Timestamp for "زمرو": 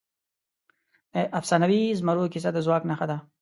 1.99-2.31